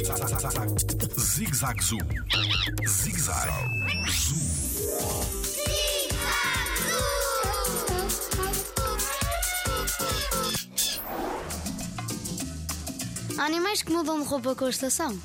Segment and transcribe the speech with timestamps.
[0.00, 1.98] Zig Zag Zoo.
[2.88, 3.50] Zig Zag
[4.08, 4.40] Zoo.
[13.36, 15.18] Há animais que mudam de roupa com a estação.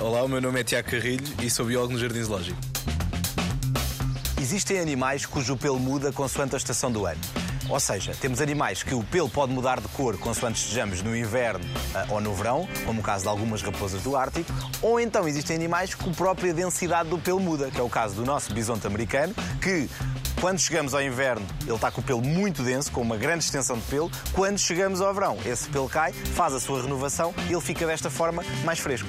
[0.00, 2.58] Olá, o meu nome é Tiago Carrilho e sou biólogo no Jardim Zoológico.
[4.40, 7.20] Existem animais cujo pelo muda consoante a estação do ano.
[7.70, 11.64] Ou seja, temos animais que o pelo pode mudar de cor consoante estejamos no inverno
[11.94, 14.52] ah, ou no verão, como o caso de algumas raposas do Ártico,
[14.82, 18.16] ou então existem animais que a própria densidade do pelo muda, que é o caso
[18.16, 19.88] do nosso bisonte americano, que
[20.40, 23.78] quando chegamos ao inverno ele está com o pelo muito denso, com uma grande extensão
[23.78, 27.60] de pelo, quando chegamos ao verão esse pelo cai, faz a sua renovação e ele
[27.60, 29.08] fica desta forma mais fresco.